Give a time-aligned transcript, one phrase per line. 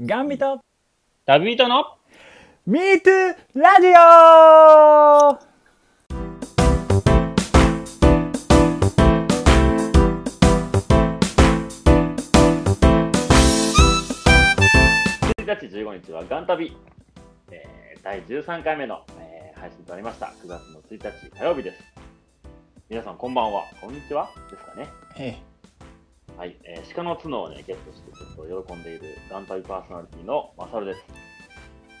[0.00, 0.60] ガンビと
[1.26, 1.96] 旅人の
[2.68, 5.38] MeToo ラジオ。
[15.42, 16.76] 1日15日はガン旅、
[17.50, 20.26] えー、第13回目の、えー配信となりました。
[20.26, 21.78] 9月の1日火曜日です。
[22.88, 23.64] 皆さんこんばんは。
[23.80, 24.30] こんにちは。
[24.48, 24.88] ですかね。
[25.18, 25.47] え
[26.38, 31.04] はい、えー鹿の角をねゲットしてちょっと喜んでいるガン旅パーソナリティのマサルです。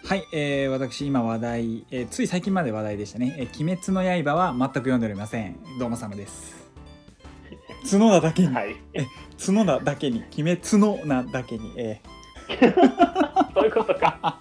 [0.04, 5.58] はい、えー、私今話題、えーつい最近まで話題でしたね、えー鬼滅の刃は全く読んでおりません。
[5.80, 6.70] どうもさまです。
[7.90, 8.76] 角田だけに、はい。
[9.44, 10.22] 角田だけに。
[10.38, 11.72] 鬼滅のなだけに。
[11.76, 12.00] え
[13.54, 14.38] そういうことか。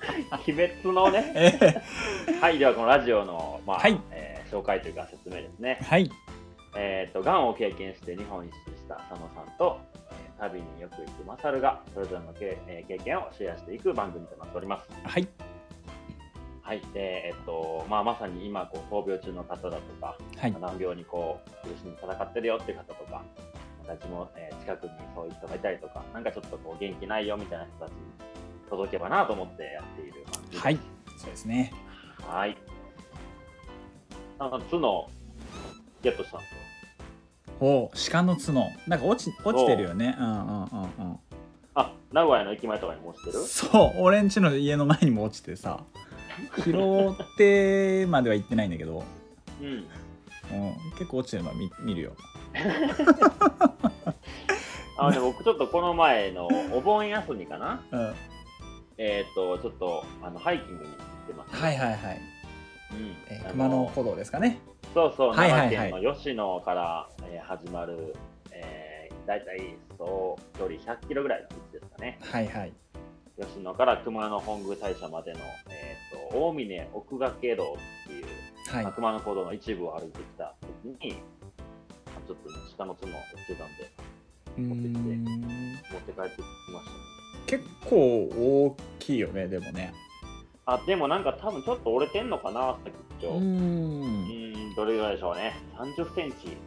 [0.48, 1.34] 鬼滅のね。
[1.36, 4.00] ー、えはいではこのラジオの、まあはい。
[4.12, 5.80] えー紹介というか説明ですね。
[5.82, 6.12] ー、はい
[6.80, 9.80] えー、と、がんを経験して日本一周した佐野さんと、
[10.12, 14.88] えー旅によく行くマサルが、それぞれのけ、えー経験をシェアしていく番組となっております。
[15.04, 15.28] はい
[16.62, 16.82] はい。
[16.94, 23.24] で、えっ、と、まあ、まさに今、こう、闘病中の方だとか、はい難病にこう、苦しんで戦ってるよって方とか、
[23.88, 27.98] 私も、えー近くにそういう人がいたりとか、なんかちょっとこう、元気ないよみたいな人たちに
[28.70, 30.64] 届けばなと思ってやっている番組です。
[30.64, 30.80] はい
[31.18, 31.74] そうですね
[32.28, 32.56] はい。
[34.38, 35.10] あの、角、
[36.04, 36.67] ゲットしたんですよ。
[37.60, 37.90] おう。
[38.12, 38.64] 鹿の角。
[38.88, 40.16] なんか落ち落ちてるよね。
[40.20, 41.20] うんうんうんうん。
[41.76, 43.40] あ、名古屋の駅前とかにも落ちてる？
[43.40, 44.02] そう。
[44.02, 45.84] 俺ん家の家の前にも落ちてさ。
[46.64, 49.04] 拾ってまでは行ってないんだけど、
[49.62, 49.68] うん。
[49.68, 49.86] うん、
[50.98, 52.14] 結構落ちてるのは見見るよ。
[55.00, 57.84] あのね、僕ちょっとこの前のお盆休みかな。
[57.92, 58.16] うん。
[58.98, 62.37] えっ、と、ちょっとあのハイキングに行ってます、はいはいはい、うん
[63.30, 64.60] えー熊野古道ですかね。
[64.94, 65.92] そうそう、はいはいはい。
[65.92, 68.16] 長野県の吉野から、えー始まる、
[68.52, 72.20] えー、大体そう距離100キロぐらいの道ですかね。
[72.22, 72.74] はいはい。
[73.40, 75.40] 吉野から熊野本宮大社までの、
[75.70, 77.46] えー、と大峰奥掛道っ
[78.08, 78.26] ていう、
[78.74, 78.84] はい。
[78.84, 81.12] まあ熊野古道の一部を歩いてきた時に、
[82.08, 83.68] まあちょっとね、鹿の角を落ちてたん。
[83.78, 83.92] で、
[84.58, 86.40] うーん持って帰ってき
[86.72, 87.18] ましたね。
[87.48, 89.94] 結構大きいよねでもね
[90.68, 93.32] あ、でもなんか多分ちょっと折れてんのかな、先っちょ。
[93.38, 95.54] うんどれぐらいでしょうね。
[95.78, 96.58] 30センチで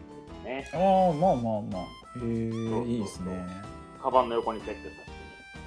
[0.40, 0.68] すね。
[0.74, 1.82] ああまあまあまあ
[2.18, 2.24] へえ
[2.88, 3.46] いいですね
[4.02, 4.94] カバンの横にセットさ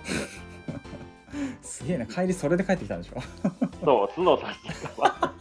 [0.04, 1.54] せてね。
[1.62, 3.22] すげえな帰りそれで帰ってきたんでしょ？
[3.86, 5.34] そう、角させてカバン。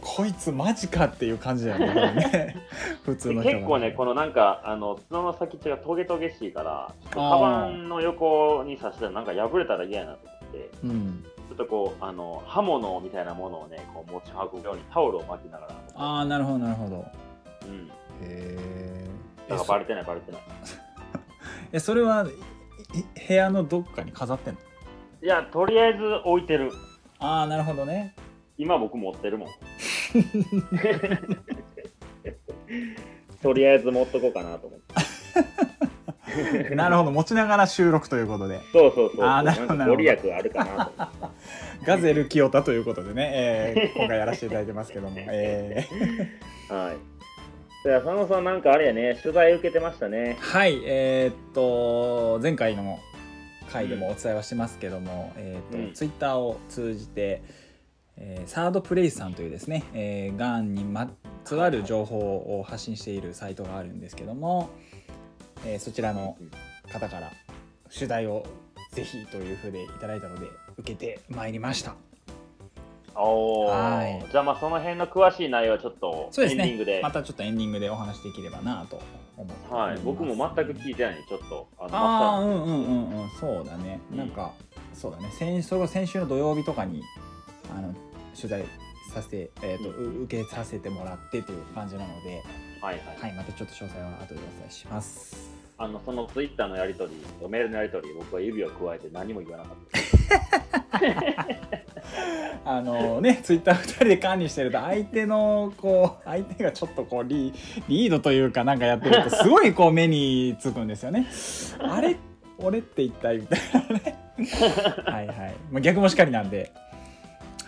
[0.00, 1.78] こいつマジかっていう感じだよ
[2.14, 2.56] ね
[3.04, 10.28] 普通の人が結構ね、このなんか、あの角の先っちょがトゲトゲしいから、カバンの横に刺したらなんか破れたら嫌やなって、
[10.84, 17.04] うんちょっとこう、あの刃物みたいなものをね、こう持ち運ぶようにタオルを巻きながら、ああなるほどなるほど
[17.66, 17.88] うん。
[17.88, 17.90] へ
[18.22, 19.06] え
[19.48, 20.40] だからバレてない、バレてない。
[21.72, 22.32] えそれは部
[23.34, 24.60] 屋のどっかに飾ってんの？
[25.22, 26.70] いや、とりあえず置いてる。
[27.18, 28.14] ああなるほどね
[28.56, 29.48] 今僕持ってるもん。
[33.42, 34.94] とりあえず持っとこうかなと思って。
[36.76, 39.24] なるほど持ちながら収録ということでそうそうそう。
[39.24, 41.30] あーなるほどご利益あるかなと。
[41.84, 46.96] ガゼル清田ということでね、えー 今回やらせていただいてますけども、えーはい。
[47.82, 50.36] じゃあ、佐野さんなんかあれやね、取材受けてましたね。
[50.40, 52.98] はいえーっと前回の
[53.72, 57.42] 回でもお伝えはしてますけども、えーっとうんツイッターを通じて、
[58.16, 61.08] えーサードプレイスさんというですね、えー、がんにま
[61.44, 62.18] つわる情報
[62.58, 64.68] を発信しているサイトがあるんですけども、
[65.64, 66.36] えーそちらの
[66.92, 67.30] 方から
[67.92, 68.44] 取材を
[68.92, 70.46] ぜひというふうでいただいたので
[70.78, 71.94] 受けてまいりました。
[73.14, 74.24] おお、はい。
[74.30, 76.64] じゃあまあその辺の詳しい内容はちょっとそうですね。
[76.64, 77.00] エンディングで。
[77.02, 79.00] またちょっとエンディングでお話できればなと
[79.36, 81.68] 思ってはい、僕も全く聞いてないんで、ちょっと。
[81.78, 83.30] あのああうマんうんうんうん。
[83.38, 84.18] そうだね、うん。
[84.18, 84.52] なんか
[84.94, 85.30] そうだね。
[85.38, 87.02] 先それこそ先週の土曜日とかに
[87.76, 87.94] あの
[88.34, 88.64] 取材
[89.12, 90.16] させて、えーとうん。
[90.20, 92.42] う受けさせてもらってという感じなので、
[92.80, 93.20] はいはい。
[93.20, 95.50] はい、またちょっと詳細は後でお伝えします。
[95.78, 99.98] あのそのツイッターのやり取り、メールのやり取り、僕は指を加えて何も言わなかった。
[99.98, 101.30] です。
[102.64, 107.54] あのねツイッター2人で管理してると相手のこう相手がちょっとこうリ
[107.88, 111.26] リードというかなんかやってるとすごいこう目につくんですよね。
[111.78, 112.16] あれ？
[112.58, 114.18] 俺って一体みたいなね。
[115.06, 116.72] はいはい、まあ、逆もしかりなんで。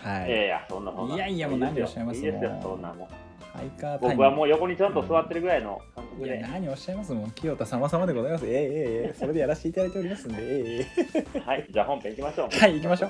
[0.03, 1.15] はい、いやいや、そんなそんな。
[1.15, 3.07] いやいやもう何をおっしゃいますいいですよそんなもん。
[3.53, 6.39] ハイカー僕はもう横にちゃんと座ってるぐらいの感覚で。
[6.39, 12.57] 何をおっしゃいますもん清田様様でございますええええええそれでやらせていただいておりますんでええええはい、じゃあ本編行きましょう。
[12.59, 13.09] はい行きましょう。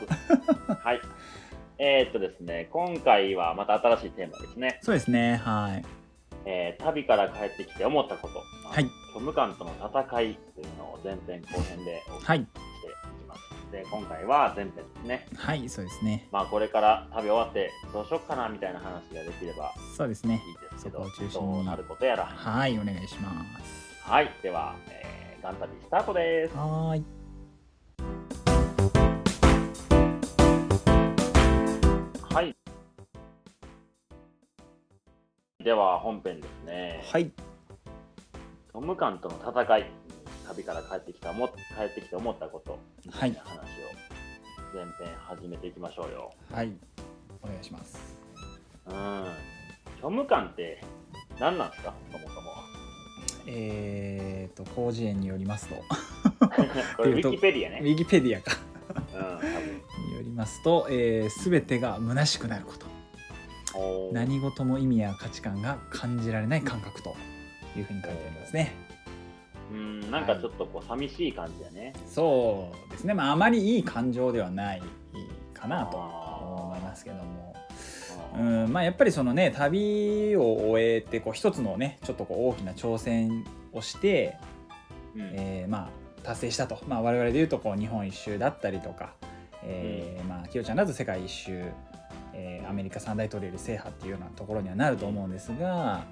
[0.73, 0.99] はい。
[1.79, 4.79] えーっとですね、今回はまた新しいテーマですね。
[4.81, 5.85] そうですねはい
[6.45, 8.33] えー旅から帰ってきて思ったこと。
[8.63, 12.49] まあはい虚無感との戦いというのを前編後編でお聞きはいして
[13.73, 15.27] で今回は前編ですね。
[15.35, 18.85] はいそうですねまあこれから旅終わってどうしよっかなみたいな話
[19.15, 22.25] ができればそうですねいいですけど、どうなることやら。
[22.25, 26.55] はいお願いしますはい、では、えー、ガン旅スタートです。
[26.55, 27.05] はーい
[32.21, 32.55] はい。
[35.63, 37.03] では本編ですね。
[37.11, 37.31] はい
[38.71, 39.85] トムカンとの戦い、
[40.47, 43.63] 旅から帰ってきたも帰ってきて思ったことみたいな話を
[44.73, 46.31] 前編始めていきましょうよ。
[46.51, 46.71] はい
[47.41, 48.17] お願いします
[48.87, 49.25] うん。
[50.01, 50.81] トムカンって
[51.39, 52.41] 何なんですか、そもそも。
[53.47, 55.75] えーと広辞苑によりますと
[56.95, 57.79] これウィキペディアね。
[57.81, 58.57] ウィキペディアか
[58.95, 60.07] うん。
[60.07, 62.93] によりますと、えー、全てが虚しくなること
[64.11, 67.15] 何事も意味や価値観が感じられない感覚と
[67.75, 68.92] いうふうに書いてありますねうん、
[70.13, 71.91] なんかちょっとこう寂しい感じだね。
[72.05, 73.15] そうですね。
[73.15, 74.81] まああまりいい感情ではない
[75.55, 77.55] かなと思いますけども。
[78.37, 78.71] うん。
[78.71, 84.37] まあやっぱりそのね旅を終えてこう一つのねちょっとこう大きな挑戦をして、
[85.15, 85.21] うん。
[85.33, 85.89] えーまあ
[86.21, 89.13] 達成したと、まあ、我々でいうとこう日本一周だったりとか、
[89.63, 91.65] えーまあきよちゃんだと世界一周、
[92.33, 96.05] えーアメリカ三大トレイル制覇っていうようなところにはなると思うんですが、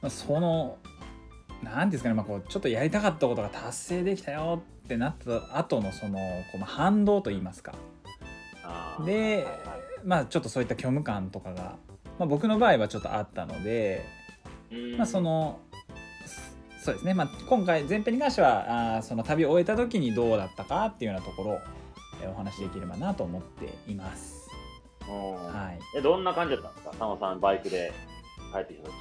[0.00, 0.78] まあ、その
[1.62, 6.18] 何ですかね、まあ、こうちょっとやりたかったことが達成できたよってなった後のその
[6.52, 7.74] こうまあ反動といいますか。
[9.04, 9.46] で
[10.04, 11.76] まあちょっとそういった虚無感とかが、
[12.18, 14.04] まあ、僕の場合はちょっとあったので、
[14.70, 14.96] うん。
[14.96, 15.60] まあ、その
[16.80, 21.58] そそうですね、まあ、今回前編に関してはあーその旅を終えた時にどうだったかっていうようなところを
[22.22, 24.48] えーお話しできればなと思っています。
[25.08, 25.34] うん。
[25.34, 26.90] はい、えどんな感じだったんですか？
[26.90, 27.92] 佐野さんバイクで
[28.52, 28.94] 帰ってきた時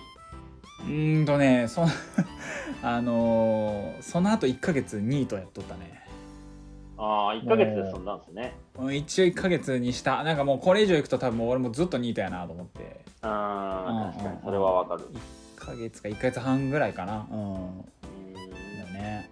[0.80, 1.86] うーんとねそ
[2.84, 5.98] あのーその後1ヶ月ニートやっとったね。
[7.00, 8.56] ああ1ヶ月でそんなんですね。
[8.78, 10.24] うん一応1ヶ月にした。
[10.24, 13.02] なんかもうこれ以上いくと多分俺もずっとニートやなと思って。
[13.22, 14.40] ああうん確かに。
[14.44, 15.04] それはわかる。
[15.58, 17.28] 1ヶ月か1ヶ月半ぐらいかな。
[17.32, 17.54] うん。
[17.54, 17.84] うん。
[18.34, 18.40] だ
[18.94, 19.30] ね。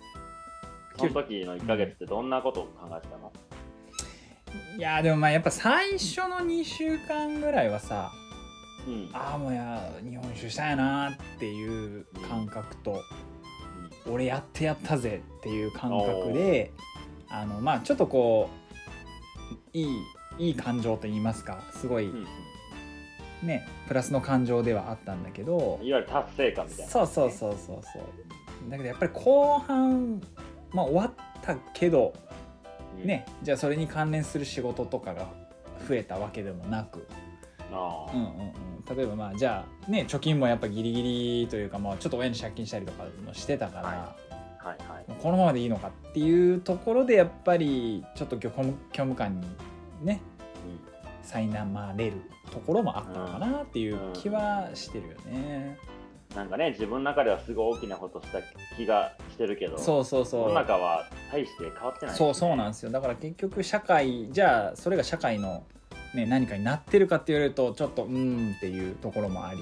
[0.97, 3.31] その時の1ヶ月ってどんなことを考えてたの？
[4.77, 8.11] いやでもまあやっぱ最初の2週間ぐらいはさ
[8.87, 9.09] うん。
[9.13, 13.01] ああもうや日本一周したいなっていう感覚と、
[14.09, 16.71] 俺やってやったぜっていう感覚で
[17.29, 18.49] あのまあちょっとこ
[19.49, 19.87] ういい
[20.37, 22.27] いい感情と言いますかすごいうん
[23.41, 28.69] ねプラスの感情ではあったんだけどいわゆる達成感みたいなそうそうそうそうそう。
[28.69, 30.21] だけどやっぱり後半
[30.71, 31.11] まあ終わっ
[31.41, 32.13] たけど
[32.99, 33.07] うん。
[33.07, 35.27] ねじゃあそれに関連する仕事とかが
[35.87, 37.13] 増えたわけでもなく、あ
[37.71, 38.27] うんうん
[38.89, 44.25] うん、例えばまあじゃあね貯金もやっぱギリギリというかまあちょっと親に借金したりとかもしてたから、はあ
[44.65, 45.05] はいはい。
[45.21, 49.47] このままでいいのかっていうところでやっぱりちょっと虚無虚無感に
[50.01, 50.21] ね
[51.23, 52.21] 苛まれる
[52.51, 55.77] ところもあったのかなっていう気はしてるよね。
[56.35, 58.39] なんかね自分の中ではすごい大きなことした
[58.75, 60.41] 気がしてるけどそうそうそう。
[60.41, 62.91] 世の中は大して変わってない、そうそうなんですよ。
[62.91, 65.63] だから結局社会じゃあそれが社会の、
[66.15, 69.59] ね、何かになってるかって言われるとちょっとうーんっていうところもあり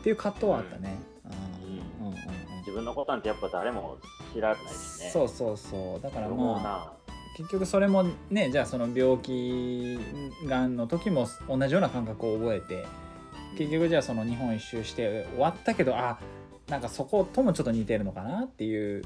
[0.00, 0.98] っていう葛藤はあったね。
[1.24, 2.06] うん。
[2.06, 3.96] うんうんうん自分のことなんてやっぱ誰も
[4.34, 5.10] 知らないしね。
[5.10, 6.00] そうそうそう。
[6.02, 6.92] だから思うまあな
[7.36, 9.98] 結局それもねじゃあその病気
[10.46, 12.86] がんの時も同じような感覚を覚えて
[13.56, 16.18] 結局じゃあその日本一周して終わったけどあ
[16.68, 19.04] なんかそこともちょっと似てるのかなっていう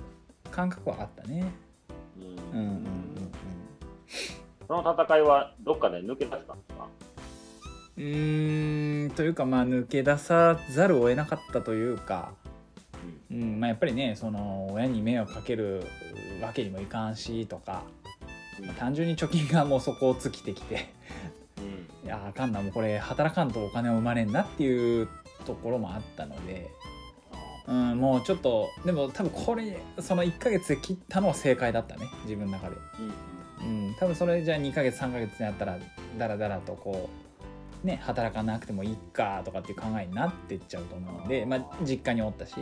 [0.50, 1.44] 感覚はあったね。
[2.18, 2.24] うん。
[2.24, 3.32] うんうんうんうん
[4.66, 6.86] その戦いはどっかで抜け出したんですか？
[7.96, 12.32] うーんというかまあ抜け出さざるを得なかったというか、
[13.30, 13.60] うん。
[13.60, 15.84] まあ、やっぱりねその親に迷惑かける
[16.42, 17.82] わけにもいかんしとか
[18.60, 18.74] うん。
[18.74, 20.92] 単純に貯金がもうそこを尽きてきて
[21.58, 22.06] うん。
[22.06, 25.08] いやあかんなもうこれ働かんとお金は生まれんなっていう
[25.46, 26.70] ところもあったので、
[27.68, 32.76] うん、もうちょっとでも多分これその1ヶ月で切ったのは正解だったね自分の中で。
[32.98, 33.12] うん
[33.64, 35.78] うん、多分それじゃあ2ヶ月3ヶ月になったら
[36.18, 37.08] だらだらとこ
[37.82, 42.54] うね働かなくてもいいかとかっていう考えになってっちゃうと思うんで、まあ、実家におったし。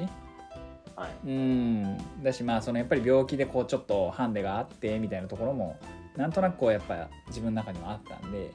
[0.94, 1.10] はい。
[1.26, 2.22] うん。
[2.22, 5.78] だしまあそのやっぱり病気でこうちょっとハンデがあってみたいなところも
[6.16, 8.52] なんとなくこうやっぱ自分の中にもあったんで。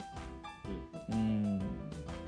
[1.12, 1.58] うん。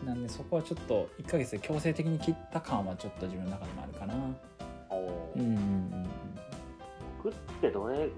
[0.05, 4.15] なんでそこはちょっと1ヶ月で強制的に切った感はちょっと自分の中でもあるかな。
[4.89, 6.09] おうんうんうん
[7.21, 8.09] 僕ってどれ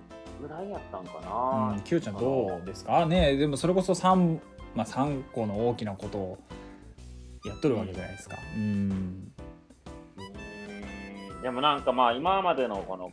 [0.42, 3.06] ぐらいやったんかな、うん、きよちゃんどうですか？
[3.06, 4.40] ねでもそれこそ 3,、
[4.76, 6.40] まあ、3個の大きなことを
[7.46, 8.38] やっとるわけじゃないですか。
[11.42, 13.12] でもなんかまあ今までのこの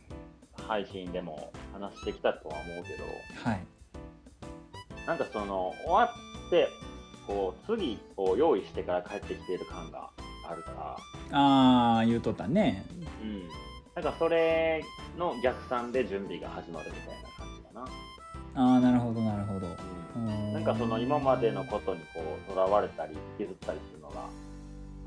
[0.67, 3.03] 配信でも話してきたとは思うけど。
[3.49, 3.65] はい。
[5.07, 6.13] なんかその終わ
[6.47, 6.67] って
[7.25, 10.11] こう次を用意してから帰ってきている感が
[10.47, 10.71] あるか
[11.31, 11.37] ら。
[11.37, 12.85] ああ言うとったね。
[13.23, 13.49] うん。
[13.95, 14.83] なんかそれ
[15.19, 17.81] の逆算で準備が始まるみたいな感じかな、
[18.55, 19.67] ああなるほどなるほど。
[20.15, 24.21] うん、なんかその今までのことにこうとらわれたり引きずったりするのが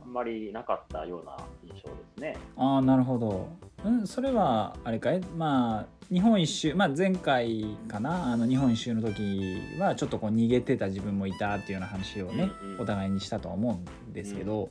[0.05, 2.37] あんまりなかったような印象ですね。
[2.57, 3.49] ああなるほど。
[3.85, 5.21] うんそれはあれかい？
[5.37, 8.33] まあ日本一周まあ前回かな？
[8.33, 14.71] あの日本一周の時はちょっとこう逃げてた自分もいたっていうような話をね、うんうんお互いにしたとは思うんですけど、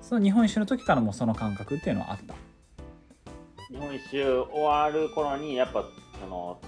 [0.00, 2.34] その日本一周の時からもその感覚っていうのはあった？
[3.72, 5.82] 日本一周終わる頃にやっぱ
[6.20, 6.60] その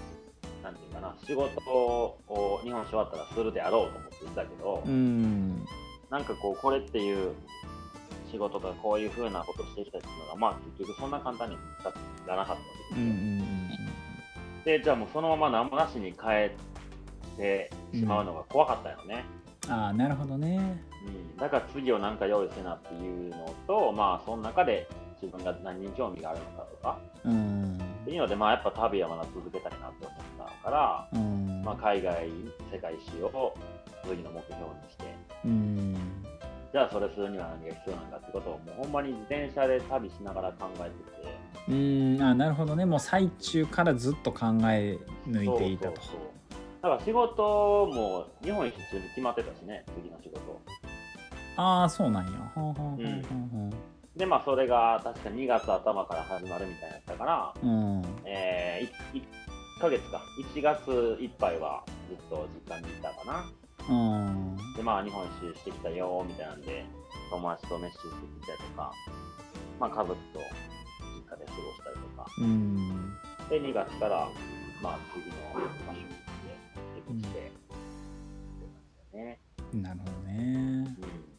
[0.63, 2.17] なんていうかな仕事を
[2.63, 5.65] 日本一周終わったらするであろうと思っていたけど、うん。
[6.09, 7.33] なんかこうこれっていう
[8.31, 11.93] 仕事とかこういうふうなことしてきたっていうのがまあ結局そんな簡単に見つか
[12.27, 13.69] らなかったですうん
[14.65, 16.17] でじゃあもうそのまま何もなしに帰
[16.53, 19.23] ってしまうのが怖かったよね、
[19.67, 19.71] うん。
[19.71, 20.83] ああなるほどね。
[21.05, 21.37] うん。
[21.37, 24.87] だから次を何か用意せなっていうのとまあその中で
[25.25, 26.99] 自分が何に興味があるのかとか。
[27.23, 27.77] うん。
[28.03, 30.19] っていうのでまあやっぱ旅はまだ続けたいなって思っ
[30.63, 31.63] たから、うん。
[31.63, 32.29] まあ、海外
[32.71, 33.55] 世界一周を
[34.07, 35.03] 次の目標にして。
[35.45, 35.97] うん。
[36.71, 41.69] じゃあそれするには何が必要なのかってことをもうほんまに自転車で旅しながら考えてて。
[41.69, 42.21] うん。
[42.21, 42.85] あなるほどね。
[42.85, 46.01] もう最中からずっと考え抜いていたと。
[46.01, 46.15] そう
[46.81, 50.61] だから仕事も日本一周に決まってたしね次の仕事。
[51.57, 52.31] ああそうなんや。
[52.53, 53.07] はんはんはんはんは
[53.69, 53.73] ん
[54.15, 58.03] でまあそれが確か2月頭から始まるみたいなやったからうん。
[58.23, 59.23] えー、1
[59.81, 60.21] ヶ月か。
[60.55, 63.51] 1月いっぱいはずっと実家にいたかな。
[63.89, 64.57] うん。
[64.77, 66.85] でまあ日本一周してきたよみたいなんで
[67.29, 68.07] 友達と飯して
[68.41, 68.93] きたりとか
[69.79, 72.25] まあ家族と実家で過ごしたりとか。
[72.39, 73.13] うん。
[73.49, 74.29] で2月から
[74.81, 76.25] まあ次の場所に行って
[76.95, 79.39] 出てきて、って感じだよね
[79.73, 80.95] なるほどね。
[80.99, 81.34] うん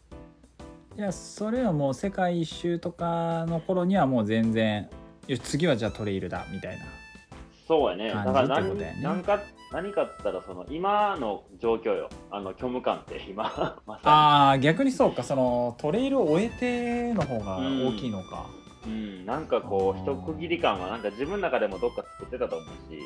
[0.96, 4.88] じゃあそれはもう世界一周とかの頃にはもう全然
[5.26, 6.86] よし次はじゃあトレイルだみたいな
[7.66, 8.08] そうやね。
[8.10, 8.96] だから何ね。
[9.02, 9.40] 何か
[9.72, 12.08] 何かって言ったらその今の状況よ。
[12.30, 13.76] あの虚無感って今。
[13.86, 15.24] まさああ逆にそうか。
[15.24, 18.46] そのトレイルを終えての方が大きいのか。
[18.86, 18.92] に。
[18.92, 19.26] うん。
[19.26, 23.00] なんかこう一区切り感はなんか自分の中でもどっか作ってたと思うし、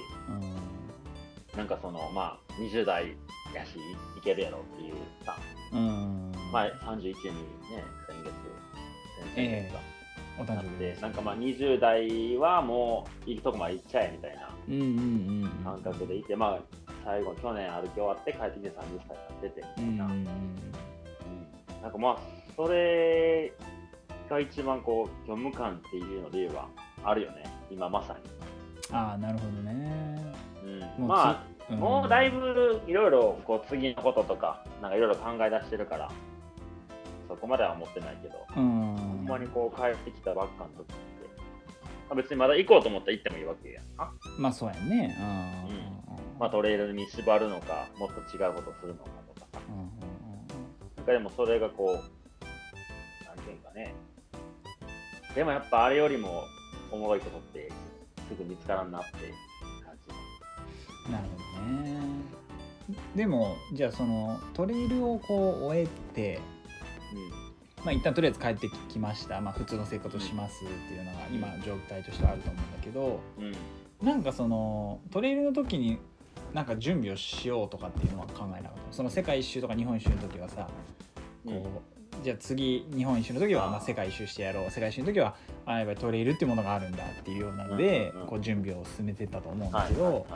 [1.54, 3.16] うなんかそのまあ20代
[3.54, 3.76] やし
[4.18, 4.94] いけるやろっていう
[5.24, 5.36] さ、
[5.74, 7.14] ん、うん、まあ31にね
[8.08, 8.32] 先月
[9.34, 9.80] 先々月か。
[10.38, 14.48] お誕生日なんかまあ20代はもう行くとこまで行っちゃえみたいな
[15.64, 16.58] 感覚でいて、まあ
[17.04, 20.22] 最後去年歩き終わって帰ってきて30歳になっててみたいな、うんうんうん。
[21.82, 22.18] なんかまあ
[22.56, 23.52] それ
[24.30, 26.68] が一番こう虚無感っていうので言えば
[27.04, 27.44] あるよね。
[27.70, 28.16] 今まさ
[28.92, 29.72] ああなるほどね。
[30.64, 31.80] に、うん、まあ、つうん。
[31.80, 36.10] もうだいぶいろいろこう次のこととかなんかいろいろ考え出してるから
[37.30, 38.96] そこまでは思ってないけど、うん。
[38.96, 40.94] ほんまにこう帰ってきたばっかの時って、
[42.08, 45.16] まあ、別にまだ行こうと思ったら行ってもいいわけやんか、まあそうやね。
[46.40, 49.46] まあ、トレイルに縛るのかもっと違うことするのかとか。
[50.96, 53.94] なんかでもそれがこう、なんていうかね、
[55.36, 56.42] でもやっぱあれよりも
[56.90, 57.70] おもろいことって
[58.28, 59.12] すぐ見つからんなって
[59.84, 59.96] 感
[61.06, 61.12] じ。
[61.12, 62.00] なるほどね。
[63.14, 66.40] でもじゃあそのトレイルをこう終えて
[67.84, 73.44] まあ一旦とりあえず帰ってきました、まあ、普通の生活をしますっていうのが今状態としてはあると思うんだけどうん。
[73.46, 73.54] うん。
[74.06, 75.98] なんかそのトレイルの時に
[76.52, 80.68] なんか準備をしようとかっていうのは考えなかったその世界一周とか日本一周の時はさ
[81.46, 81.82] こ
[82.20, 84.70] う、じゃあ次日本一周の時はまあ世界一周してやろう。
[84.70, 90.26] 世界一周の時はあやっぱりトレイルっていうものがあるんだっていうようなので、うんうんこう準備を進めてったと思うんはいだけど、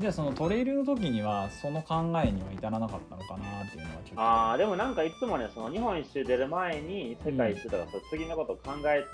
[0.00, 4.20] じゃあそのトレイルの時にはその考えには至らなかったのかなっていうのはちょっと。
[4.20, 9.04] ああ、でもなんかいつもね、その日本一周出る前に世界一周とか、その次のことを考え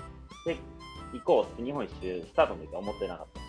[0.43, 0.57] て
[1.15, 3.45] いこうって日本一周スタートの時は思ってなかったし、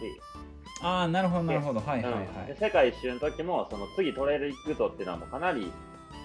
[0.82, 1.80] ああなるほどなるほど。
[1.80, 2.46] はいはいはい、うん。
[2.46, 5.72] で世界一周の時もその次トレイル行くぞっていうのはもうかなり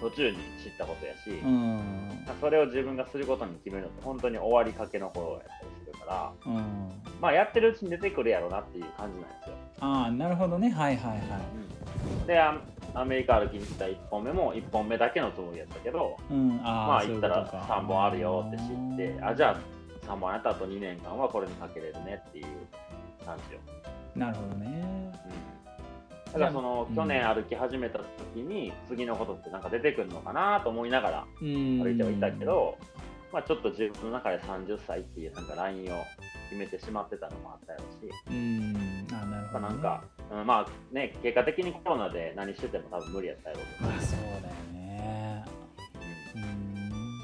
[0.00, 0.42] 途中に知っ
[0.76, 2.00] たことやし、うん。
[2.40, 6.62] それを自分がすることに決めるのって本当に終わりかけの頃やったりするから、うん。
[7.20, 9.47] まあやってるうちに出てくるやろうなっていう感じなんですよ。
[9.80, 10.70] ああなるほどね。
[10.70, 12.26] はいはいはい。
[12.26, 12.60] でア
[12.94, 17.58] アメリカ歩きに来た1本目も1本目だけのつもりやったけどうんああまあ行ったらことか。
[17.68, 22.46] 3本あるよって知ってあじゃあ3本やった後2年間はこれにかけれるねっていう
[23.24, 23.60] 感じよ、
[24.16, 25.12] なるほどね。
[26.26, 26.96] うん、だからそのうん。
[26.96, 32.76] 去年歩き始めた時に次のことってなんか出てくるのかなと思いながらうん歩いてはいたけど、
[33.32, 36.04] まあ、ちょっと自分の中で30歳っていうなんかラインを
[36.48, 39.06] 決めてしまってたのもあったやろし、うん。
[39.12, 44.40] あなるほど、ね、なんか、うん、まあね、結果的にコロナで何してても多分無理やったやろうけど、まあそうだよ
[44.72, 45.44] ね。
[46.34, 46.42] うん。
[46.42, 47.20] うん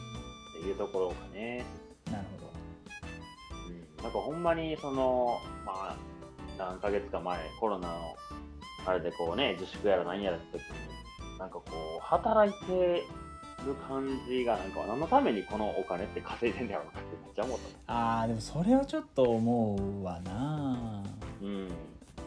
[0.58, 1.64] っていうところがね、
[2.10, 2.52] なるほど。
[3.68, 5.96] うん、なんかほんまにその、まあ、
[6.58, 8.16] 何ヶ月か前、コロナの
[8.86, 11.62] あれでこうね、自粛やら何やらって時に、なんかこ
[11.98, 13.04] う、働いて
[13.64, 18.20] る感じが、なんか何のためにこのお金って稼いでんだろうなってめっちゃ思った。
[18.20, 21.02] あーでもそれはちょっと思うわな。
[21.42, 21.68] うん、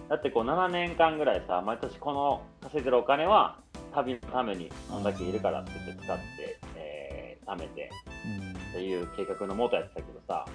[0.10, 3.58] だってこう7年間ぐらいさ毎年この稼いでるお金は
[3.94, 6.24] 旅のためにこんだけいるからって言って使って、
[6.76, 7.90] えー貯めて
[8.26, 8.52] うん。
[8.52, 10.46] っていう計画のもとやってたけどさ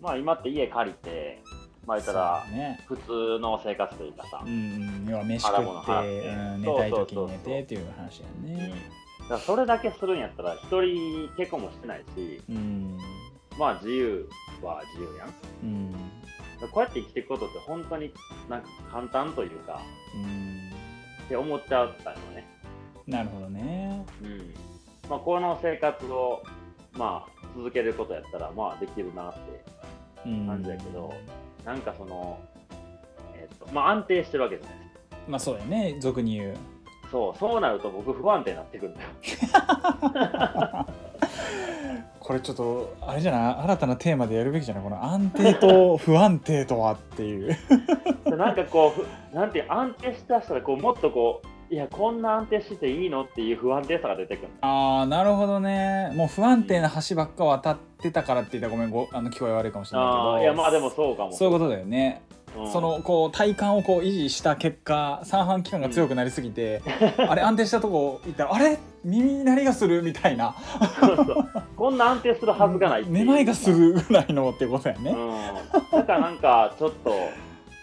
[0.00, 1.42] まあ今って家借りて
[1.86, 2.44] まあ言ったら
[2.86, 5.06] 普通の生活というかさ、うんうん。
[5.08, 8.54] 要は飯食って、寝たい時に寝てっていう話やうん。
[8.54, 8.74] ね
[9.32, 12.98] だそれだけするんやったら一人結婚もしてないしうん。
[13.58, 14.28] まあ自由
[14.62, 15.28] は自由やん。
[15.64, 15.94] うん。
[16.70, 18.12] こうやって生きていくことって本当に
[18.48, 19.80] なんか簡単というか
[20.14, 20.70] うん。
[21.24, 22.46] って思っちゃったよね。
[23.06, 24.04] なるほどね。
[24.22, 24.54] うん。
[25.10, 26.42] まあ、この生活を、
[26.92, 29.64] まあ、続けることやったら、まあ、できるなって
[30.24, 31.12] うん感じやけど
[31.64, 32.38] なんかその、
[33.34, 35.16] えっとまあ、安定してるわけじゃないですか。
[35.28, 35.96] まあそうやね。
[36.00, 36.56] 俗に言う
[37.12, 39.08] そうそうなると僕不安定になってくるんだよ。
[42.18, 43.54] これちょっとあれじゃない？
[43.64, 44.84] 新たなテーマでやるべきじゃない？
[44.84, 47.56] この安定と不安定とはっていう。
[48.24, 56.12] で なんかこうふなんて安定した人らこうもっとこういやこんな安定してていいのっていう不安定さが出てくるああなるほどね。
[56.14, 61.32] もう不安定な橋ばっか渡ってたからって言ったらごめんごあの聞こえ悪いかもしれないけあどーいやまあでもそうかも。
[61.32, 62.41] そういうことだよね、うん
[62.72, 66.82] そのこう体幹をこう維持した結果三半規管が強くなりすぎて、
[67.16, 68.78] あれ安定したとこ行ったらあれ？
[69.04, 70.54] 耳鳴りがするみたいな。
[71.00, 71.26] そうそう。
[71.76, 75.30] こんな安定するはずがないめまいがするぐらいのってことやね、うん、
[75.90, 77.12] だからなんかちょっと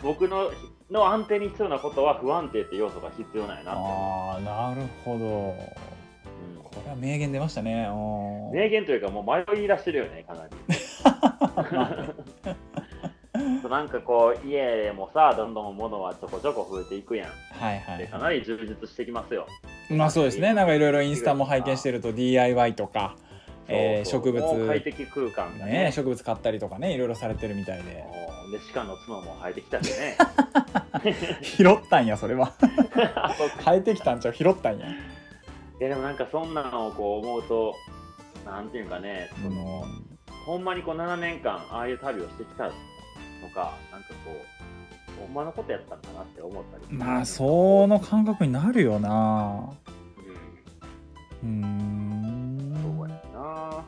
[0.01, 0.51] 僕の
[0.89, 3.79] の安定に必要なことは不安定って要素が必要なんやなって。
[3.81, 4.41] 思ああ
[4.73, 5.25] なるほど。
[5.25, 5.29] う、
[6.63, 7.87] これは名言出ましたね。
[7.89, 8.53] うん、うん。
[8.53, 10.55] 名言というかもう迷い出してるよねかなり
[13.61, 17.29] そうなんかこう家もさどんどん物はちょこちょこ増えていくやん。
[17.61, 19.47] はいはいでかなり充実してきますよ。
[19.89, 20.53] まあそうですね。
[20.53, 23.15] なんかいろいろインスタも拝見してると DIY とか、
[23.67, 25.71] えー植物快適空間がね。
[25.85, 28.05] ね、植物買ったりとかねいろいろされてるみたいで。
[28.45, 28.51] うん。
[28.51, 30.17] で鹿の角も生えてきたしね。
[31.43, 32.53] 拾ったんやそれは。
[33.15, 34.33] あ そ生えてきたんちゃう？
[34.33, 34.87] 拾ったんや。
[34.87, 34.93] い
[35.83, 37.75] やでもなんかそんなのをこう思うと
[38.45, 39.85] なんていうかねその、
[40.45, 42.69] ほんまにこう7年間ああいう旅をしてきた
[43.41, 44.31] のかなんかこ
[45.17, 49.69] うほんまのことやったんだなって思ったりまあその感覚になるよな。
[49.83, 49.89] うん
[51.41, 52.75] うーん。
[52.97, 53.83] そうやな。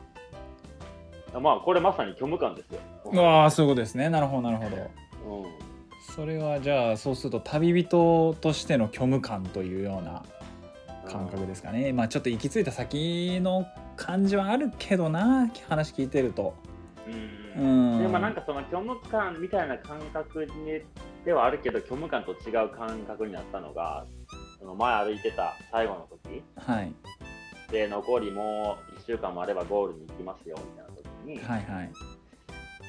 [1.34, 2.80] あまあこれまさに虚無感ですよ。
[3.24, 4.08] ああそういうことですね。
[4.08, 4.76] なるほどなるほど。
[4.76, 5.52] うん。
[6.14, 10.22] それはじゃあそうすると旅人としての虚無感というような
[11.08, 16.54] 感覚ですかね、まあちょっと行き着いた先の感じはあるけどな話聞いてると
[17.56, 17.96] ううん。
[17.98, 20.80] んでもなんかその虚無感みたいな感覚に
[21.24, 24.04] ではあるけど虚無感と違う感覚になったのが
[24.58, 26.42] その前歩いてた最後の時。
[26.56, 26.92] はい。
[27.70, 31.92] で残りもう1週間もあればゴールに行きますよみたいな時に、はいはい。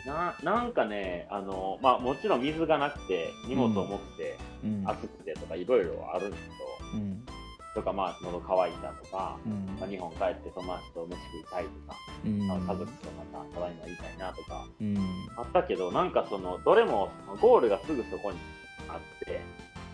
[0.06, 4.84] ななんかねあの、まあ、もちろん水がなくて荷物重くて、うん。
[4.86, 6.56] 暑くてとかいろいろあるんですけど。
[6.96, 7.26] うん
[7.74, 9.66] とかまあ喉乾いたとか、うん。
[9.80, 12.48] まあ、日本帰って友達と飯食いたいとか、うん。
[12.48, 14.98] まあ家族とまたただいま言いたいなとかうん。
[15.38, 17.10] あったけどなんかそのどれも
[17.42, 18.38] ゴールがすぐそこに
[18.88, 19.42] あって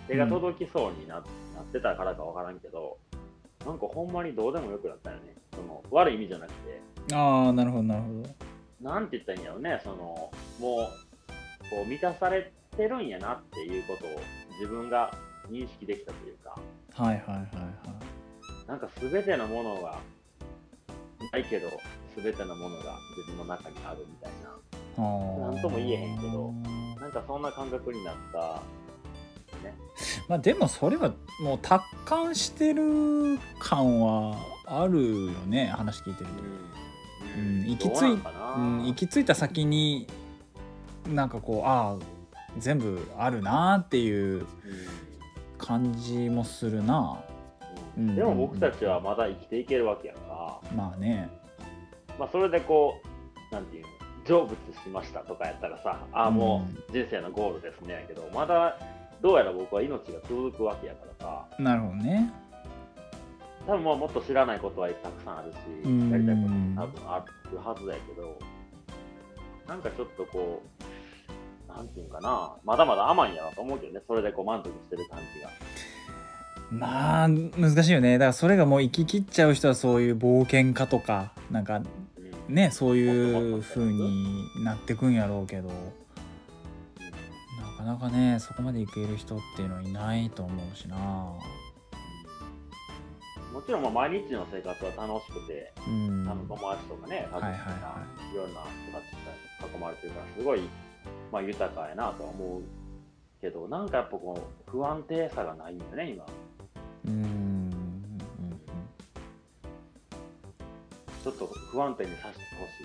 [0.08, 1.24] 手が届きそうにな,、なっ
[1.72, 2.98] てたからかわからんけど
[3.66, 5.36] なんかほんまにどうでもよくなったよね。
[5.56, 6.82] その悪い意味じゃなくて。
[7.14, 8.30] ああなるほどなるほど。
[8.82, 10.90] なんて言ったらいいんやろうねそのもう
[11.70, 14.10] こう満たされてるんやなっていうことを
[14.60, 15.14] 自分が
[15.50, 16.56] 認識できたというか
[17.00, 18.68] はいはいはいはい。
[18.68, 20.00] なんか全てのものが
[21.32, 21.70] ないけど
[22.18, 24.50] 全てのものが自分の中にあるみたいな。
[24.98, 25.54] あー。
[25.54, 26.54] なんとも言えへんけど
[27.00, 28.62] なんかそんな感覚になった
[29.66, 29.74] ね。
[30.28, 34.36] まあでもそれはもう達観してる感は
[34.66, 36.34] あるよね話聞いてると、
[37.38, 37.66] うん。
[37.70, 40.06] 行き着いどうなん行き着いた先に
[41.08, 41.98] なんかこうああ
[42.58, 44.46] 全部あるなっていう
[45.70, 47.24] 感じもするな。
[47.96, 48.10] うん。
[48.10, 48.16] うん。
[48.16, 51.30] でも僕たちはまだ生きていけるわけやから、まあね。
[52.18, 52.96] まあ、それでこ
[53.52, 53.90] うなんていうの
[54.26, 58.78] 成仏しましたとかやったらさああもう人生のゴールですねやけどまだ
[59.22, 61.46] どうやら僕は命が続くわけやからさ。
[61.60, 62.32] なるほどね。
[63.68, 65.56] 多分もうもっと知らないことはたくさんあるし、
[65.86, 66.10] うん。
[66.10, 68.40] やりたいことも多分あるはずだけど、
[69.68, 70.84] なんかちょっとこう、
[71.70, 75.50] なんていうんかな、まだまだ甘いんやなと思うけどね、それでこう満足してる感じが。
[76.72, 78.18] まあ難しいよね。
[78.18, 81.82] だからそれがもう行き切っちゃう人はそういう冒険家とかなんかう
[82.52, 82.54] ん。
[82.54, 85.70] ねそういう風になってくんやろうけど。
[87.78, 90.98] なかなかねそこまでいける人っていうのはいないと思うしな。
[93.54, 96.26] もちろんまあ毎日の生活は楽しくて、うん。
[96.48, 98.36] 友達とかね、家族とか、はいはいはい。
[98.38, 99.02] ろんな人た
[99.70, 100.62] ちに囲まれてるから、すごい、
[101.32, 102.62] まあ、豊かやなとは思う
[103.42, 106.26] けど、なんかやっぱこう不安定さがないんだよね、今。
[107.06, 107.72] うんうん
[111.24, 112.84] ちょっと不安定にさせてほし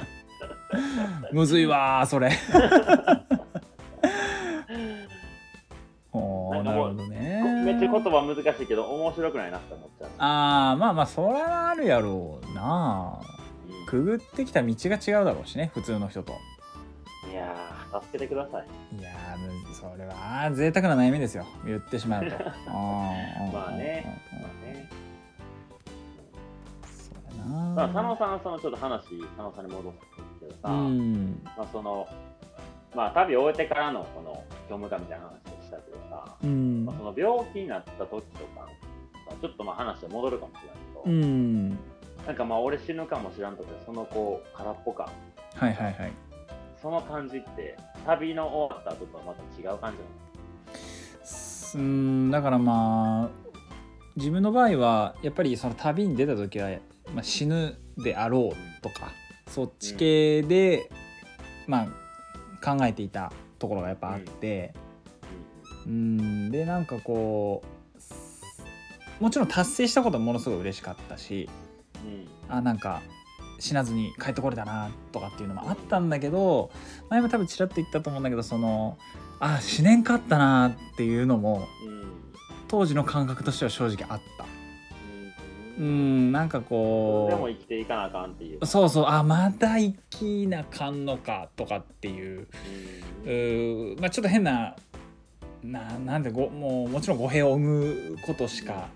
[0.00, 2.30] い むずいわーそれ。
[6.62, 7.42] なるほどね。
[7.64, 10.10] めっちゃ言葉難しいけど、面白くないなって思っちゃう。
[10.18, 13.18] ああまあまあそりゃあるやろうな。
[13.36, 13.41] うん
[13.86, 16.32] くぐってきた道が違うだろうしね普通の人と。
[17.30, 18.66] いやー、助けてください。
[18.98, 19.10] いや
[19.72, 21.46] それは贅沢な悩みですよ。
[21.64, 22.30] 言ってしまうと。
[22.30, 22.36] ま
[23.52, 24.88] まあね、まあね。
[26.84, 30.04] そうやまあ、な佐野さん、そのちょっと話、佐野さんに戻すんで
[30.34, 31.42] すけどさ、うん。
[31.44, 32.08] まあ、その、
[32.94, 36.84] まあ、旅を終えてからのこの業務課みたいな話をしたけどさ、うん。
[36.84, 38.66] まあ、その病気になった時とか、
[39.26, 41.78] まあちょっとまあ話は戻るかもしれないけど、うん
[42.26, 45.06] なんかまあ俺死ぬかもしらんとか、そのこう空っぽ感、
[45.56, 46.12] はいはいはい。
[46.80, 49.98] その感じって、旅の終わった後とはまた違う感じ
[51.78, 53.50] うんだからまあ
[54.16, 56.68] 自分の場合はやっぱりその旅に出た時は、
[57.14, 59.10] まあ、死ぬであろうとか
[59.48, 60.90] そっち系で、
[61.66, 61.88] まあ
[62.64, 64.74] 考えていたところがやっぱあって、
[65.86, 67.64] うん、でなんかこ
[69.20, 71.48] うもちろん達成したことはものすごい嬉しかったし。
[71.56, 71.61] うん
[72.48, 73.02] あなんか
[73.58, 76.70] 死なずに帰ってこれたなとかっていうのもあったんだけど
[77.08, 78.98] 前も多分ちらっと言ったと思うんだけどその
[79.38, 81.66] あ死ねんかったなっていうのも
[82.68, 84.46] 当時の感覚としては正直あった。
[85.78, 85.84] うん。
[85.84, 88.58] うんなんかこでも生きていかなあかんっていう。
[88.62, 88.66] う。
[88.66, 92.48] そうそうあまだ生きなかんのかとかっていう。
[93.24, 94.74] うーまあちょっと変な
[95.62, 98.88] ななんでごもうもちろん語弊を生むことしか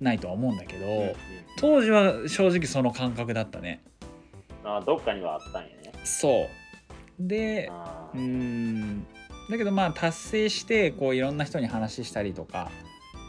[0.00, 1.14] ないとは思うんだけど、うんうん。
[1.58, 3.82] 当時は正直その感覚だったね。
[4.64, 5.92] あどっかにはあったんやね。
[6.04, 6.48] そう。
[7.18, 7.70] で
[8.14, 9.06] うん。
[9.50, 12.70] だけどまあ達成してこういろんな人に話したりとか、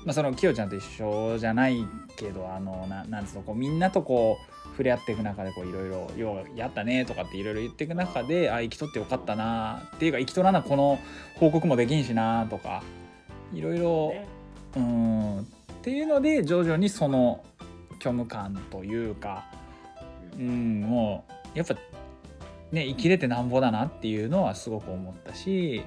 [0.06, 1.86] まあ、そのきよちゃんと一緒じゃない
[2.18, 11.00] けどあのななんつうのこうみんなとこう触れ合っていく中でこういろいろ「ようやったね」とかっていろいろ言っていく中で「あ生きとってよかったな」っていうか生きとらなこの
[11.36, 12.84] 報告もできんしなとか
[13.54, 14.28] いろいろね。
[14.76, 15.48] うん
[15.88, 17.46] っていうので徐々にその
[18.02, 19.46] 虚無感というか
[20.38, 21.24] うんも
[21.56, 21.76] うやっぱ
[22.74, 25.86] ね生きれてなんぼだなっていうのはすごく思ったし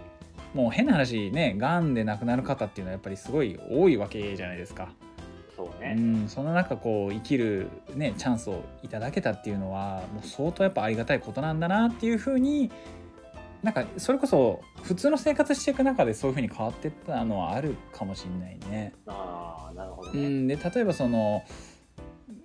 [0.54, 4.88] もう変な話ねがんで亡くなる方っていうのはやっぱりすごい多いわけじゃないですか。
[5.54, 5.96] そうね。
[5.98, 12.70] うん、その中こう生きる、ね、チャンスをいただけたっていうのはもう相当やっぱありがたいことなんだなっていうふうに
[13.62, 18.94] なんかそれこそ普通の生活していく中でそういうふうに変わってったのはあるかもしれないね。
[19.06, 20.26] ああ、なるほどね。
[20.26, 21.42] うん、で例えばその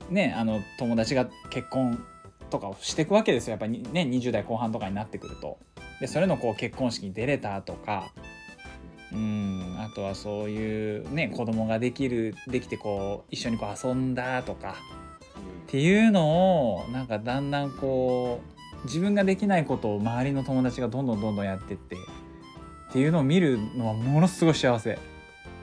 [0.10, 2.04] ねあの友達が結婚
[2.50, 5.58] とかをしていくわけですよやっぱりね20代後半とかになってくると。
[6.02, 8.12] でそれのこう結婚式に出れたとか、
[9.14, 14.76] うん、あとはそういうね子供ができるできてこう一緒にこう遊んだとか
[15.68, 22.00] っていうのをなんかだんだんこう自分ができないことを周りの友達がどんどんどんどんやってってっ
[22.94, 24.98] ていうのを見るのはものすごい幸せ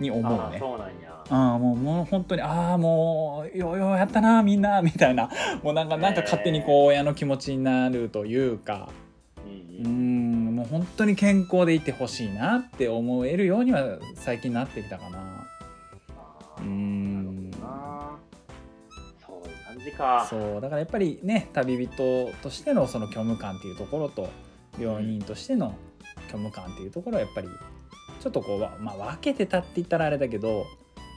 [0.01, 0.59] に思うね。
[0.59, 1.13] そうなんや。
[1.31, 5.31] ああもうもう本当にああもうようようやったなみんなみたいな
[5.63, 8.91] もうなんかなんか勝手にこう親の気持ちになるというか
[9.83, 15.32] うんもう本当に健康でいてほしいなって思えるようには最近なってきたかな。
[20.03, 20.27] か。
[20.29, 24.29] そうだからやっぱりね旅人としてのその虚無感っていうところと
[24.79, 25.75] 病人としての
[26.29, 27.49] 虚無感っていうところはやっぱり
[28.21, 30.67] ちょっとこう、わまあ、分けてたって言ったらあれだけど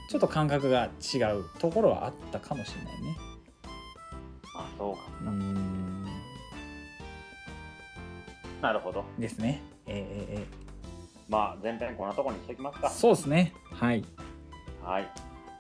[0.10, 3.18] ちょっと感覚が違うところはあったかもしれないね。
[4.56, 5.02] あそうか。
[5.22, 6.06] うーん
[8.62, 9.04] なるほど。
[9.20, 9.62] ですね。
[9.88, 9.96] えー
[10.34, 10.46] えーえ
[11.28, 12.90] まあ、前編こんなところにしておきますかー。
[12.90, 13.54] そうですね。
[13.72, 14.04] はい。
[14.84, 15.12] はい。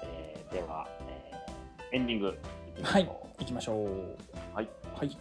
[0.03, 2.37] えーでは、えーエンディング
[2.83, 3.05] はい。
[3.39, 3.87] 行きましょう。
[4.53, 5.17] はい、はい、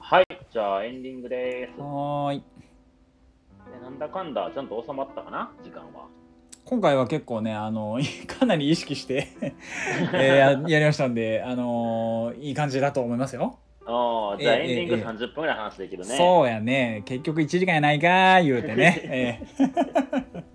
[0.00, 1.80] はい、じゃあエンディングです。
[1.80, 2.42] はい。
[3.82, 5.50] なんだかんだちゃんと収まったかな？
[5.62, 6.06] 時間は。
[6.64, 9.28] 今回は結構ねあの かなり意識して
[10.12, 13.58] えー、やりましたんで、あのー、いい感じだと思いますよ。
[13.86, 16.16] ああ、じゃあええエンディングええ30分ぐらい話できるね。
[16.16, 19.40] そうやね結局1時間やないかー言うてね、え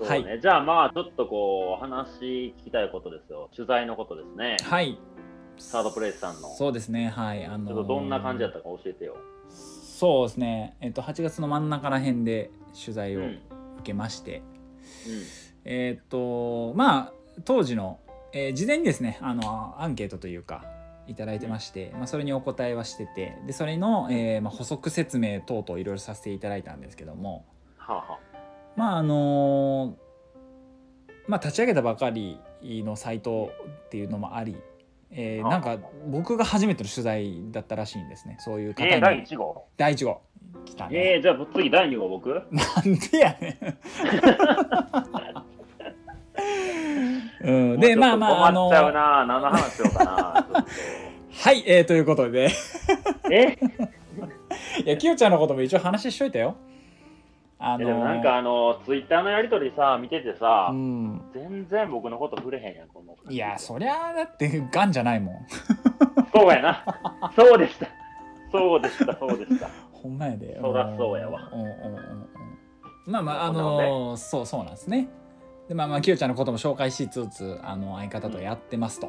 [0.00, 0.38] そうね。
[0.40, 3.50] じゃあまあ、ちょっとこう、話聞きたいことですよ。
[3.54, 4.64] 取材のことですねー。
[4.64, 4.98] はい
[5.58, 6.48] サードプレイスさんの。
[6.50, 9.16] そうですねはいあのちょっとどんな感じだったか教えてよ。
[9.50, 13.40] そうですね、えっと、8月の真ん中ら辺で取材をうん。
[13.78, 14.42] 受けまして、う
[15.64, 17.12] えっとまあ
[17.44, 17.98] 当時の、
[18.32, 20.64] えー事前にですねあのアンケートというか
[21.08, 27.44] いただいてまして、まあ、それにお答えはしててでそれの、えーまあ、補足説明等々いろいろさせていただいたんですけども
[27.78, 27.80] ん。
[27.80, 28.18] はあ、は
[28.76, 29.96] まああの
[31.26, 33.50] まあ立ち上げたばかりのサイト
[33.86, 34.56] っていうのもあり、
[35.10, 35.50] えーあ。
[35.50, 38.36] なんか僕が初めての取材だったらしいんですね。
[38.40, 39.66] そういう方に、えー、第1号？
[39.76, 40.22] 第1号。
[40.64, 42.28] 来たね、えー、じゃあ次第2号僕？
[42.30, 42.38] な
[42.82, 43.78] んでやねん。
[47.48, 49.26] うん、でまあまああの困っちゃうな。
[49.26, 50.46] 何の話しようかな。
[51.40, 52.54] はい、えー、ということでと
[53.32, 53.58] え？
[54.84, 56.56] いやきよちゃんのことも一応話しといたよ。
[57.60, 63.16] あえでもなんかあの、ツイッターのやりとりさ、見ててさ、うん、全然僕のこと触れへんやん、この。
[63.28, 65.46] いやそりゃだってがんじゃないもん。
[66.32, 66.84] そうやな。
[67.34, 67.88] そうでした。
[68.52, 69.68] そうでした、そうでした。
[69.92, 70.56] ほんまやで。
[70.60, 71.98] そらそうやわうんうんうんう
[73.08, 73.12] ん。
[73.12, 75.08] まあまああのそうそうなんですね。
[75.68, 79.08] でまあまあきよちゃんのことも紹介しつつあの相方とやってますと、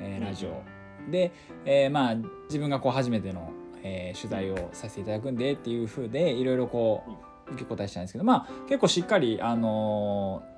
[0.00, 0.62] えーラジオ。
[1.10, 1.32] で、
[1.64, 2.14] えーまあ
[2.48, 3.50] 自分がこう初めての、
[3.82, 7.02] えー取材をさせていただくんでっていう風でいろいろこ
[7.48, 10.54] う受け答えしたんですけどまあ結構しっかりあのー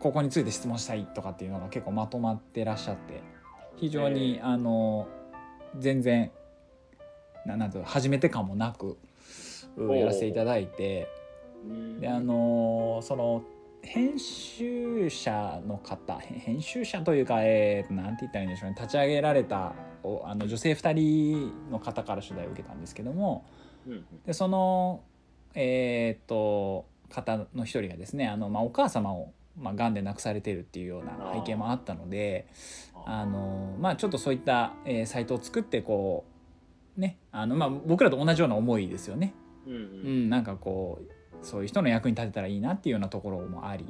[0.00, 3.22] ここについて質問したいとかっていうのが結構まとまってらっしゃって
[3.76, 6.30] 非常に、あのー全然
[7.46, 8.98] ななんていうの初めて感もなく
[9.78, 11.08] やらせていただいて
[11.66, 12.00] うん。
[12.00, 13.42] であのーその
[13.82, 18.76] 編集者の方へ編集者というか、えー、なんて言ったらいいんでしょうね。
[18.78, 23.44] 立ち上げられたおあの女性2人の方から取材を受けたんですけども
[23.86, 24.04] うんうん。
[24.24, 25.02] でその
[25.54, 32.46] えーっと方の一人がですねあの、まあ、お母様を、まあ、癌で亡くされているっていうような背景もあったので
[33.04, 36.24] あの、まあ、ちょっとそういった、えーサイトを作ってこ
[36.96, 39.34] うねあの、まあ、僕らと同じような思いですよね。
[39.66, 43.86] うんううんん、なんかこうそういう人の役に立てたらいいなっていうようなところもあり、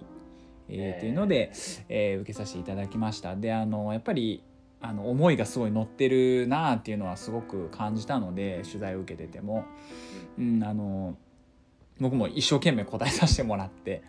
[0.68, 0.96] えーえー。
[0.96, 1.52] っていうので、
[1.88, 3.36] えー受けさせていただきました。
[3.36, 4.42] であのやっぱり
[4.80, 9.64] あの思いがすごい乗ってるなっていうのはすごく感じたので取材を受けてても、
[10.38, 11.16] うん、あの
[12.00, 14.02] 僕も一生懸命答えさせてもらって、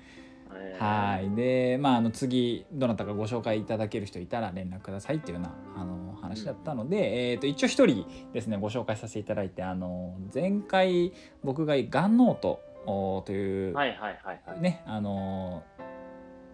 [0.52, 1.36] えーはい。
[1.36, 14.62] でまああの次どなたかご紹介いただける人いたら連絡くださいっていうようなあの話だったので、えー、と一応一人ですねご紹介させていただいてあの前回僕が「ガンノート」おという、はいはいはいはい。
[14.62, 15.64] ねあの、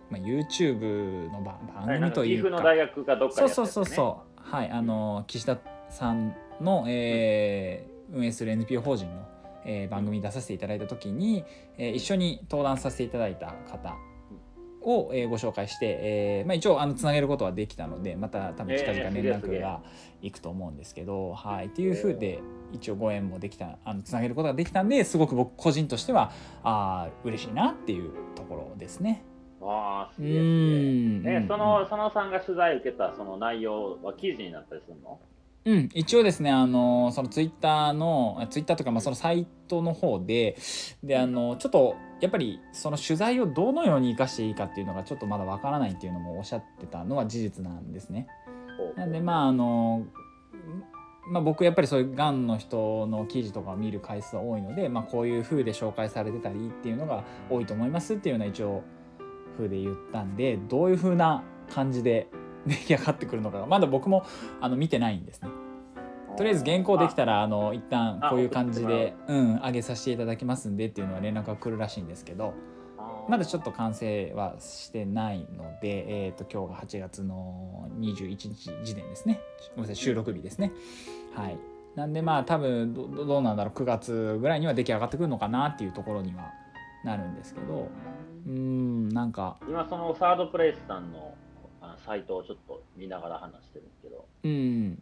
[0.10, 2.50] まあ、YouTube の番番組というか。
[2.50, 4.30] 阜の大学がどっかでそうそうそうそう。
[4.42, 9.28] はいあの岸田さんの、えー運営する NPO 法人の、
[9.66, 11.44] えー番組に出させていただいた時に、
[11.78, 13.96] えー一緒に登壇させていただいた方
[14.82, 19.82] を、えーご紹介して、えーまあ、一応あのつなげることはできたのでまた多分近々連絡が
[20.24, 22.40] いくと思うんですけど、はいっていうふうで
[22.72, 26.32] 一応ご縁もできたあのつなげることができたんですごく僕個人としては
[26.64, 29.24] あー嬉しいなっていうところですね。
[29.60, 31.46] わあ、すうげえすげえ。
[31.48, 35.20] その、そのさんが取材受けたその内容は記事になったりするの？
[35.66, 40.56] うん、一応ですね、あのそのツイッターの、ツイッターとか、まあ、そのサイトの方で、
[41.04, 48.28] で、あのちょっと、やっぱり、その取材をどのように生かしていいかっていうのが、ちょっとまだわからないっていうのもおっしゃってたのは事実なんですね。
[48.96, 50.06] なんで、まあ、あの
[51.30, 58.84] まあ、僕やっぱりそういうがんの人の記事とかを見る回数が多いので、まあ、こういう風で紹介されてたりっていうのが多いと思いますっていうのは一応
[59.56, 62.28] 風で言ったんでどういう風な感じで
[62.66, 64.24] 出来上がってくるのかがまだ僕も
[64.60, 65.50] あの見てないんですね。
[66.38, 72.54] とりあえず原稿できたらあの一旦こういう感じでうん上げさせていただきますんでっていうのは連絡が来るらしいんですけど
[73.28, 79.40] まだちょっと完成はしてないので、えー、と今日が8月の21日時点ですね。
[79.76, 80.72] ごめんなさい収録日ですね。
[81.36, 81.58] はい。
[81.96, 86.52] なんでまあ多分どうなんだろう9月ぐらいには出来上がってくるのかなっていうところには
[87.04, 87.90] なるんですけど。
[88.48, 89.58] うーんなんか。
[89.68, 91.36] 今そのサードプレイスさんの
[92.06, 95.02] サイトをちょっと見ながら話してるんですけど、うん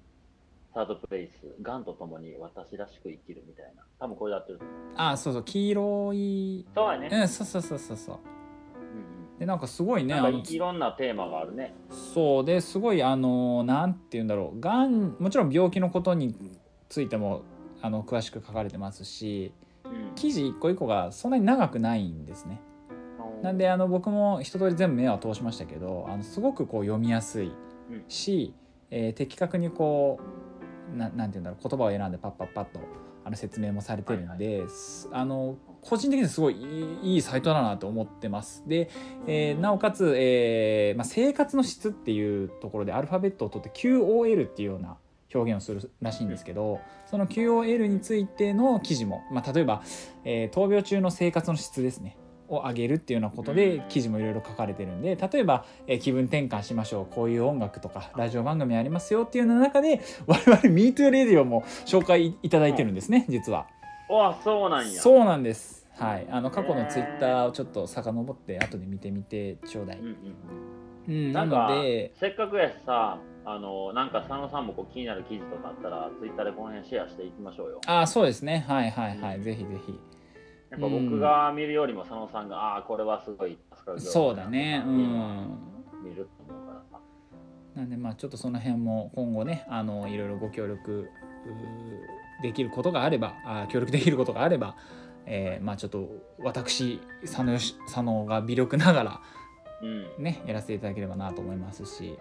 [0.74, 3.84] サードプレイス、ガンと共に私らしく生きるみたいな。
[4.00, 4.78] 多分これやってると思う。
[4.96, 7.10] あそうそう黄色いそうやね。
[7.12, 10.16] うんそうそうそうそうそううんでなんかすごいね
[10.50, 11.74] いろんなテーマがあるね。
[11.90, 16.36] そうですごいあのなんて言うんだろうがんもちろん病気のことに
[16.90, 17.42] ついても
[17.82, 19.52] あの詳しく書かれてますし
[19.86, 22.62] うん記事一個一個がそんなに長くないんですね。
[23.42, 27.52] なんであの僕も一通り全部目は通しましたけどあのすごくこう読みやすい
[27.92, 28.54] うんし、
[28.90, 30.47] えー的確にこう
[30.96, 32.80] ななんて言うんだろう言葉を選んでパッパッパッと
[33.24, 38.64] あの説明もされてるんで、すあの個人的にすごいいいいいサイトだなと思ってます。
[38.68, 38.90] で、
[39.28, 44.98] えーなおかつ、えーまあ、生活の質っていうところでアルファベットを取って QOL っていうような
[45.34, 49.84] 表現をするらしいんですけどその QOL についての記事も、まあ、例えば、
[50.24, 52.18] えー闘病中の生活の質ですね
[52.50, 63.68] を上げるっていうようなことで記事もいろいろ書かれてるんで例えば、えー気分転換しましょうこういう音楽とかラジオ番組ありますよっていうような中で 我々 MeToo も紹介いただいてるんですね実は。
[64.10, 65.02] あそうなんや。
[65.02, 65.86] そうなんです。
[65.98, 70.00] はい、あの過去のツイッターをちょっと遡って後で見てみてちょうだい。
[70.00, 70.06] うん。
[70.06, 70.16] うん
[71.08, 77.82] うん、なので、せっかくやしさあのなんか佐野さんもこう気になる記事とかあったらツイッターでこの辺シェアしていきましょうよ。
[77.88, 78.66] あそうですね。
[78.68, 79.44] はいはいはい、うん。
[79.44, 79.98] ぜひぜひ。
[80.70, 83.58] やっぱ僕が見るよりも佐野さんが、ああこれはすごい
[83.98, 84.84] そうだね。
[84.86, 85.58] うん。
[86.04, 87.00] 見ると思うからさ
[87.76, 91.10] なんでまあちょっとその辺も今後ねあのいろいろご協力
[92.42, 94.76] できることがあればあ協力できることがあれば、
[95.26, 96.08] えーまあちょっと
[96.40, 99.22] 私佐野佐野が微力ながら
[99.82, 99.86] う
[100.22, 102.18] んねやらせていただければなと思いますし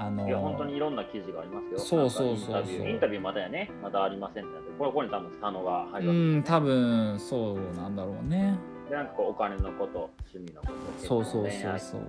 [0.00, 1.78] あのいや本当にいろんな記事がありますよ。
[1.78, 4.54] そうそうそうインタビューインタビューまだやね、まだありませんって。
[4.54, 8.58] なって、これここに多分佐野が入るわけうん多分そうなんだろうね。
[8.88, 10.68] で、なんかこうお金のこと、趣味のこ
[11.00, 12.00] と、そうそうそうそう。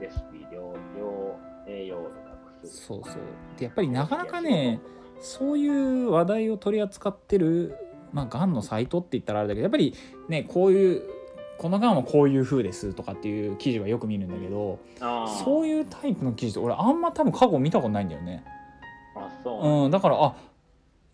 [0.00, 1.36] レシピ、料料
[1.68, 3.14] 栄養とか薬そうそう。
[3.56, 4.80] でやっぱりなかなかね
[5.20, 7.76] そういう話題を取り扱ってる
[8.12, 9.94] まあがんのサイトって言ったらあれだけどやっぱり
[10.28, 11.02] ねこういう
[11.62, 14.80] このがんはこういう風ですとかっていう記事はよく見るんだけど
[15.44, 18.42] そういうタイプの記事って俺あんま多分過去見たことないんだよね。
[19.14, 20.34] あそううん、だからあ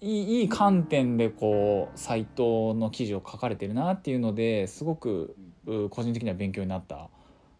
[0.00, 7.10] いいいい観点でこうサイトの記事を書かれてるなっていうのですごくう個人的には勉強になった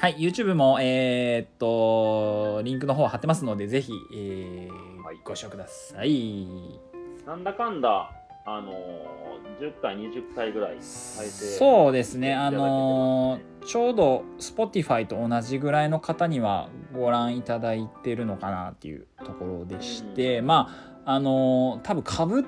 [0.00, 6.87] はい、YouTube も、えーっと、リンクの方貼ってますので、ぜひ、えーはいご視聴ください。
[7.28, 8.10] なんだかんだ、
[8.46, 20.46] あのー、10回、20回ぐらい再生そうですね、あのーちょうど Spotify と同じぐらいの方にはご覧いただいてるのかなっていうところでして、うん。
[20.46, 20.70] ま
[21.04, 22.44] ああのー多分かぶっ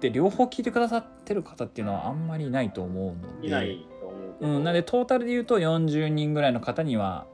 [0.00, 4.56] て両方聞いてくださってる方っていうのはあんまりいないと思うのでいないと思う。
[4.56, 7.26] うん、なのでトータルで言うと40人ぐらいの方には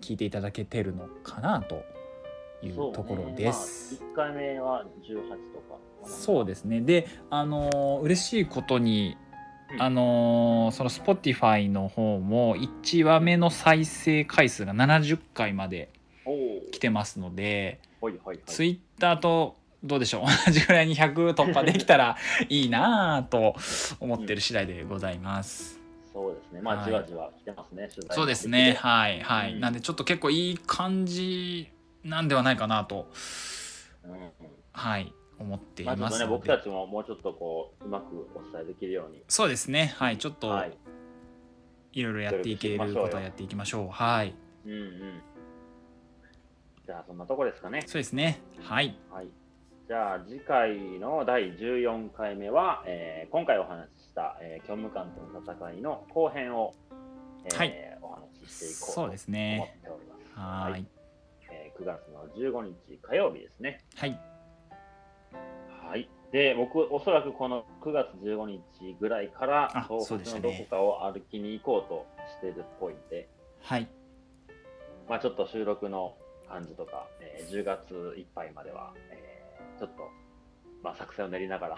[0.00, 1.82] 聞いていただけてるのかなと
[2.62, 4.00] いうところです。
[4.14, 5.76] まあ、1回目は18とか。
[6.08, 9.16] そうですねであのー嬉しいことに、
[9.72, 15.90] うんあのーその Spotify の方も1話目の再生回数が70回まで。
[16.72, 18.38] 来てますので、はいはいはい。
[18.46, 19.54] Twitter と
[19.84, 20.26] どうでしょう？
[20.46, 22.16] 同じぐらいに100突破できたら
[22.48, 23.54] いいなぁと
[24.00, 25.78] 思ってる次第でございます。
[26.12, 26.60] そうですね。
[26.62, 27.88] まあ、はいじわじわ来てますね。
[27.94, 31.70] 取材そうですねはいはい、うんなんでちょっと結構いい感じ
[32.08, 33.08] なんではないかなと
[34.72, 39.22] はい思っていまあ、ちょっとね、ますので、僕たちももうちょっとこう、うまくお伝えできるように。
[39.28, 40.72] そうですねはいちょっと、はい。
[41.92, 43.88] いろいろやっていけることをやっていきましょう。
[43.88, 44.34] はい。
[44.64, 45.22] うんうん。
[46.86, 47.82] じゃあそんなとこですかね。
[47.86, 49.28] そうですねはいはい。
[49.88, 56.74] じゃあ次回の第14回目は、えー今回お話しした、えー、虚無感との戦いの後編を、
[57.44, 60.40] えーはいお話ししていこうとそう思ってですねおります。
[60.40, 60.95] はーいえー
[61.80, 63.80] 9月の15日火曜日ですね。
[63.96, 64.18] はい
[65.88, 66.08] はい。
[66.32, 68.60] で、僕、おそらくこの9月15日
[68.98, 73.28] ぐらいからあ東北のどこかを歩きに行こうとしてるっぽいんで、
[73.60, 73.88] はい
[75.08, 76.16] まあちょっと収録の
[76.48, 80.08] 感じとか、えー10月いっぱいまでは、えーちょっと、
[80.82, 81.76] まあ作戦を練りながら、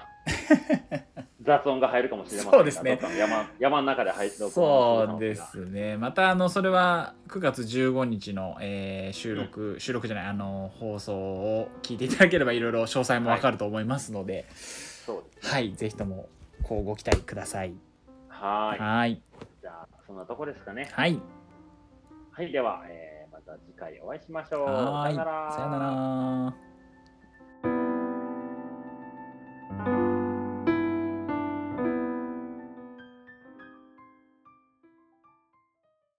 [1.48, 2.98] 雑音が入るかもしれませんが、そうですね。
[3.16, 5.96] 山山の中で入ってそうですね。
[5.96, 14.46] またあのそれは9月15日の、えー収録、収録じゃないあの放送を聞いていただければいろいろ詳細もわかると思いますので。
[14.52, 16.28] そうですはい、ぜひとも
[16.62, 17.72] こうご期待ください。
[18.28, 18.80] はーい。
[18.80, 19.22] はい。
[19.62, 20.90] じゃあ、そんなとこですかね。
[20.92, 21.18] はい。
[22.32, 22.52] はい。
[22.52, 24.66] では、えーまた次回お会いしましょう。
[24.66, 25.52] さよなら。
[25.52, 26.67] さよなら